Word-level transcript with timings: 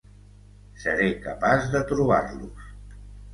Seré 0.85 1.09
capaç 1.25 1.67
de 1.75 1.83
trobar-los. 1.93 2.73